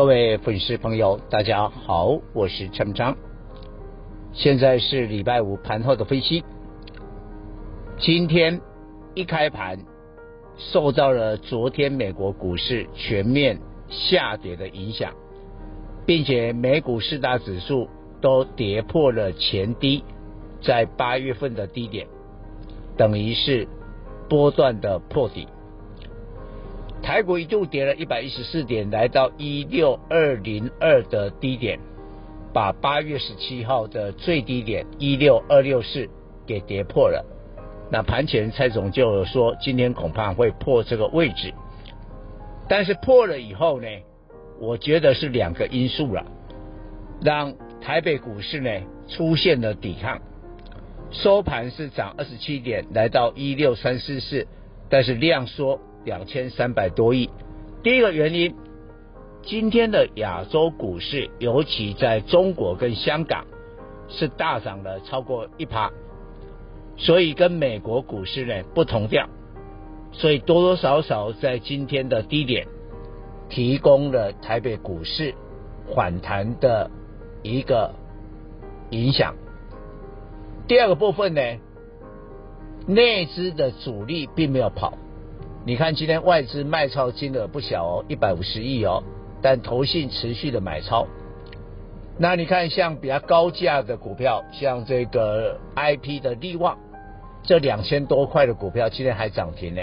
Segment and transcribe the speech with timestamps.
[0.00, 3.14] 各位粉丝朋友，大家好，我是陈章。
[4.32, 6.42] 现在是礼拜五盘后的分析。
[7.98, 8.62] 今天
[9.14, 9.78] 一开盘，
[10.56, 13.60] 受到了昨天美国股市全面
[13.90, 15.12] 下跌的影响，
[16.06, 17.86] 并且美股四大指数
[18.22, 20.02] 都跌破了前低，
[20.62, 22.06] 在八月份的低点，
[22.96, 23.68] 等于是
[24.30, 25.46] 波段的破底。
[27.02, 31.78] 台股一度跌了一百一十四点，来到一六二零二的低点，
[32.52, 36.08] 把八月十七号的最低点一六二六四
[36.46, 37.24] 给跌破了。
[37.90, 41.52] 那盘前蔡总就有说，今天恐怕会破这个位置，
[42.68, 43.88] 但是破了以后呢，
[44.60, 46.24] 我觉得是两个因素了，
[47.22, 48.70] 让台北股市呢
[49.08, 50.20] 出现了抵抗，
[51.10, 54.46] 收盘是涨二十七点，来到一六三四四，
[54.90, 55.80] 但是量缩。
[56.04, 57.30] 两千三百多亿。
[57.82, 58.54] 第一个原因，
[59.42, 63.46] 今天的亚洲股市，尤其在中国跟香港，
[64.08, 65.90] 是大涨了超过一趴，
[66.96, 69.28] 所以跟美国股市呢不同调，
[70.12, 72.66] 所以多多少少在今天的低点，
[73.48, 75.34] 提供了台北股市
[75.94, 76.90] 反弹的
[77.42, 77.94] 一个
[78.90, 79.34] 影响。
[80.68, 81.40] 第二个部分呢，
[82.86, 84.94] 内资的主力并没有跑。
[85.70, 89.04] 你看，今天外资卖超金额不小哦，一百五十亿哦，
[89.40, 91.06] 但投信持续的买超。
[92.18, 96.76] 那你看，像比较高价的股票，像这个 IP 的利旺，
[97.44, 99.82] 这两千多块的股票今天还涨停呢，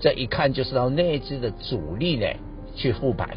[0.00, 2.26] 这一看就是让内资的主力呢
[2.74, 3.28] 去护盘。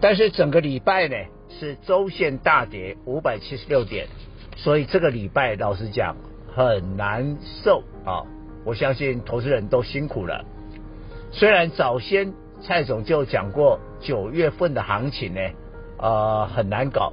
[0.00, 1.14] 但是整个礼拜呢
[1.60, 4.08] 是周线大跌五百七十六点，
[4.56, 6.16] 所以这个礼拜老实讲
[6.52, 8.26] 很难受啊。
[8.64, 10.44] 我相信投资人都辛苦了。
[11.30, 15.40] 虽然早先蔡总就讲过九月份的行情呢，
[15.98, 17.12] 呃很难搞，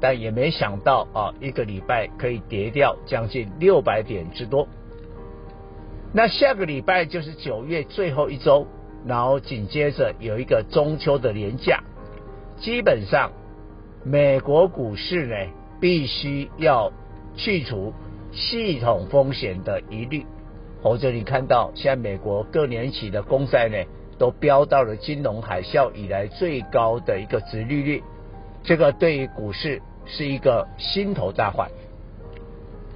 [0.00, 4.68] 但也没想到啊，一个礼拜可以跌掉将近六百点之多。
[6.12, 8.66] 那下个礼拜就是九月最后一周，
[9.04, 11.82] 然后紧接着有一个中秋的连假，
[12.56, 13.32] 基本上
[14.02, 15.34] 美国股市呢
[15.78, 16.90] 必须要
[17.34, 17.92] 去除
[18.32, 20.24] 系统风险的疑虑。
[20.82, 23.76] 或者你看到现在美国各年期的公债呢，
[24.18, 28.02] 都飙到了金融海啸以来最高的一个殖利率，
[28.62, 31.70] 这个对于股市是一个心头大患。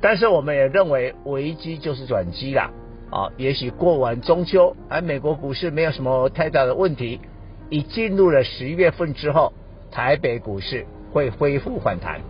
[0.01, 2.71] 但是我们也认为危机就是转机啦，
[3.11, 7.21] 啊，也许过完中秋，而美国股市没有什么太大的问题，
[7.69, 9.53] 一进入了十一月份之后，
[9.91, 12.21] 台北股市会恢复反弹。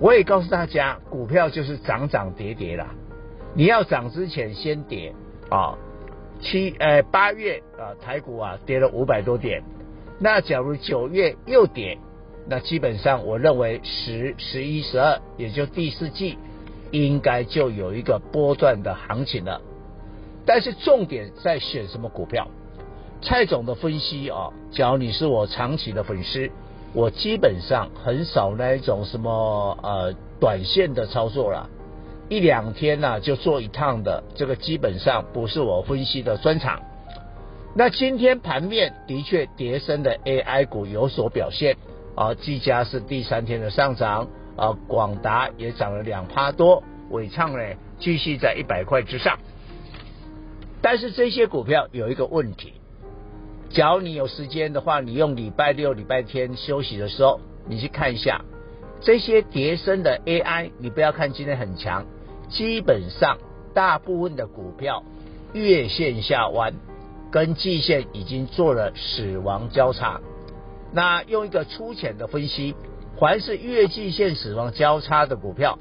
[0.00, 2.94] 我也告诉大家，股票就是涨涨跌跌啦。
[3.56, 5.14] 你要涨之前先跌
[5.48, 5.78] 啊，
[6.40, 9.62] 七呃八月啊台股啊跌了五百多点，
[10.18, 11.98] 那假如九月又跌，
[12.46, 16.36] 那基本上我认为十、十一、十二，也就第四季
[16.90, 19.62] 应该就有一个波段的行情了。
[20.44, 22.48] 但是重点在选什么股票？
[23.22, 26.50] 蔡总的分析啊，假如你是我长期的粉丝，
[26.92, 31.70] 我基本上很少那一种什么呃短线的操作了。
[32.28, 36.82] 一两天呢、啊、就做一趟的，这个基本上不是我分析的专长。
[37.74, 41.76] 那今天盘面的确跌升的 AI 股有所表现
[42.14, 47.58] 啊，技嘉是第三天的上涨啊，广达也涨了两趴多，伟创呢
[48.00, 49.38] 继续在一百块之上。
[50.82, 52.72] 但是这些股票有一个问题，
[53.70, 58.44] 假如你有时间的话，你用礼拜六、礼拜天休息的时候，你去看一下
[59.00, 62.06] 这些跌升的 AI，你不要看今天很强。
[62.48, 63.38] 基本上，
[63.74, 65.02] 大部分的股票
[65.52, 66.74] 月线下弯，
[67.30, 70.20] 跟季线已经做了死亡交叉。
[70.92, 72.74] 那用一个粗浅的分析，
[73.18, 75.78] 凡是月季线死亡交叉的股票，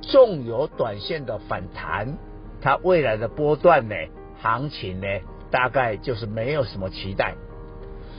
[0.00, 2.16] 纵有短线的反弹，
[2.60, 3.94] 它未来的波段呢，
[4.40, 5.06] 行情呢，
[5.50, 7.34] 大概就是没有什么期待。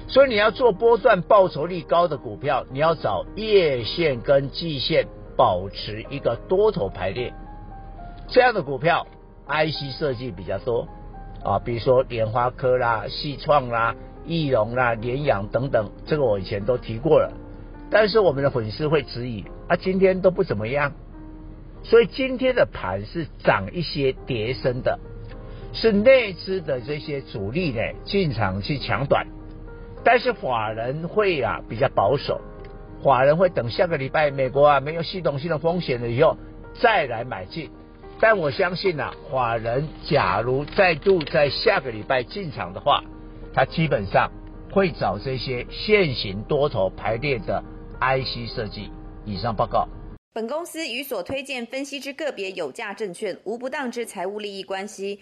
[0.07, 7.34] 所以你要做波段报酬率高的股票，你要找月线跟季线保持一个多头排列。
[8.28, 9.07] 这样的股票
[9.48, 10.88] ，IC 设计比较多
[11.44, 17.31] 啊，比如说联发科啦、西创啦、义隆啦、联阳等等，这个我以前都提过了。
[17.92, 20.94] 但是我们的粉丝会质疑啊，今天都不怎么样，
[21.84, 25.00] 所以今天的盘是涨一些跌深的，
[25.74, 29.28] 是内资的这些主力呢进场去抢短，
[30.06, 32.40] 但是法人会啊比较保守，
[33.04, 36.38] 法人会等下个礼拜美国啊没有系统性的风险了以后
[36.80, 37.72] 再来买进，
[38.22, 43.04] 但我相信啊，法人假如再度在下个礼拜进场的话，
[43.54, 44.31] 他基本上
[44.72, 47.63] 会找这些现行多头排列的。
[47.98, 48.92] IC 设计。
[49.24, 49.88] 以上报告。
[50.34, 55.22] 本公司与所推荐分析之个别有价证券无不当之财务利益关系。